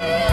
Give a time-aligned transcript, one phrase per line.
[0.00, 0.23] Bye.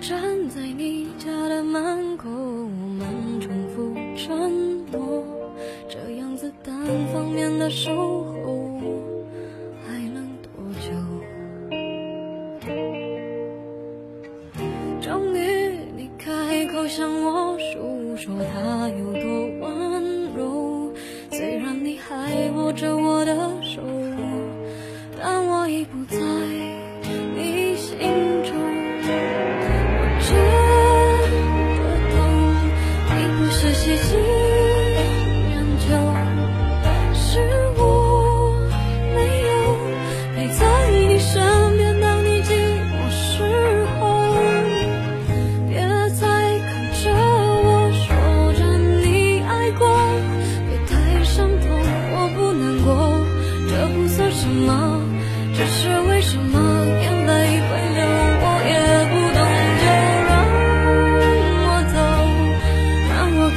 [0.00, 4.50] 站在你家的门口我们重复沉
[4.90, 5.22] 默
[5.88, 6.74] 这样子单
[7.12, 8.80] 方面的守候
[9.86, 10.90] 还能多久
[15.02, 20.94] 终于你开口向我述说他有多温柔。
[21.30, 23.19] 虽然你还握着我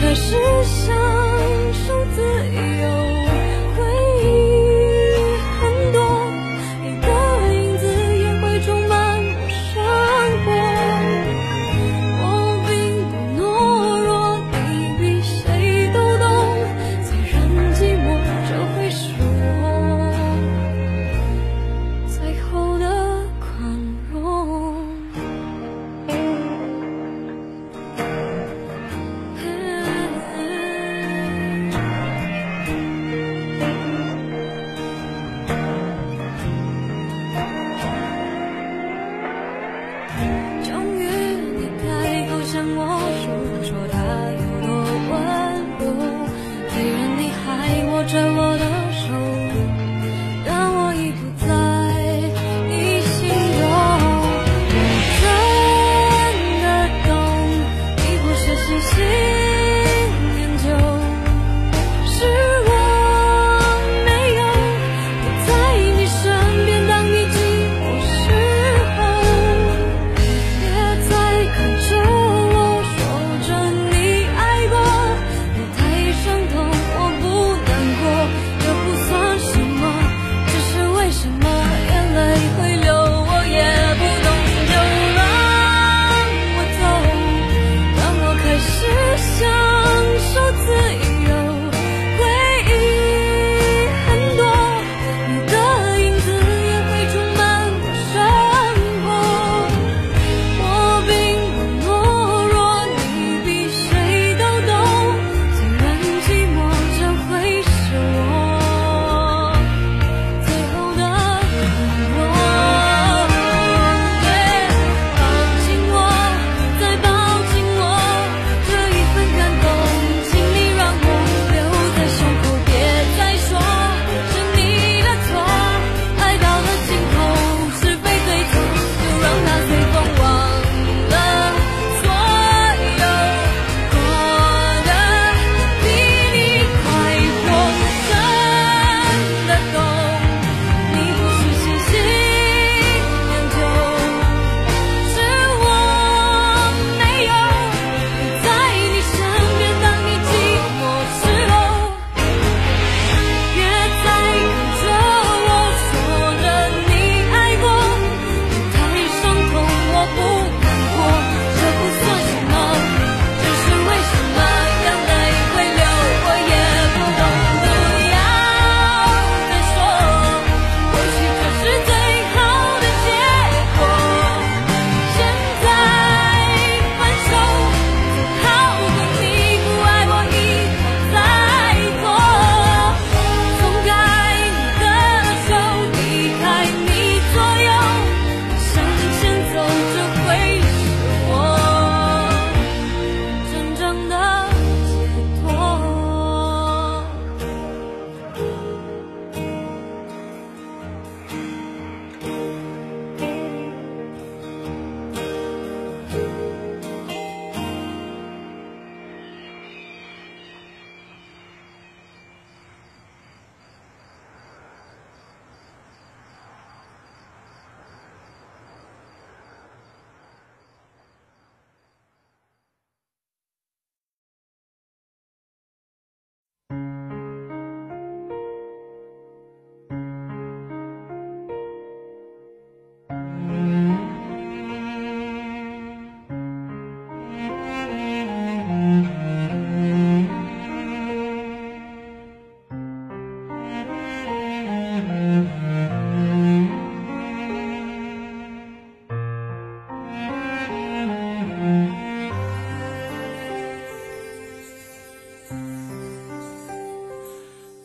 [0.03, 1.22] 还是想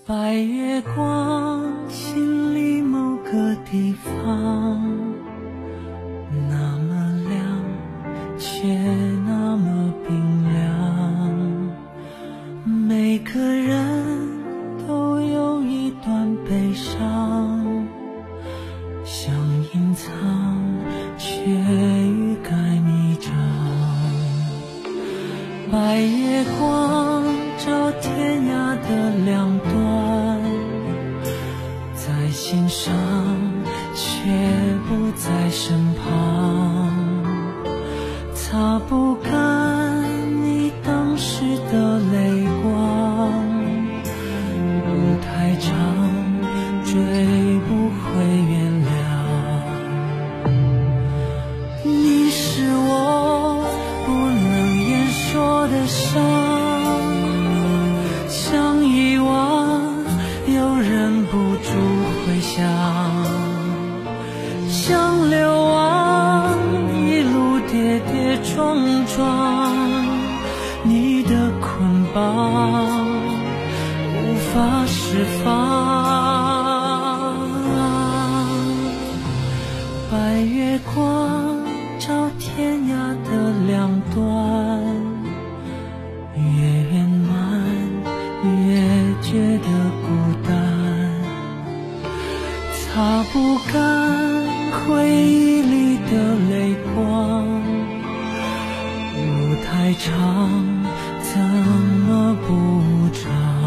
[0.08, 4.80] 白月光，心里某个地方，
[6.48, 7.44] 那么亮，
[8.38, 8.66] 却
[9.26, 11.68] 那么冰凉。
[12.64, 13.87] 每个人
[32.50, 32.94] 心上，
[33.94, 34.08] 却
[34.88, 36.17] 不在身旁，
[64.88, 65.36] 像流
[65.66, 66.56] 亡
[67.04, 68.74] 一路跌跌撞
[69.04, 69.76] 撞，
[70.82, 73.06] 你的捆绑
[74.14, 74.16] 无
[74.50, 75.46] 法释放。
[80.10, 81.58] 白月光
[81.98, 84.16] 照天涯的两端，
[86.34, 86.40] 越
[86.94, 87.28] 圆满
[88.66, 88.80] 越
[89.20, 89.68] 觉得
[90.00, 90.06] 孤
[90.48, 90.50] 单，
[92.72, 93.36] 擦不
[93.70, 94.17] 干
[94.88, 97.44] 回忆里的泪光，
[99.14, 100.16] 路太长，
[101.22, 101.38] 怎
[102.06, 102.48] 么不
[103.12, 103.57] 长？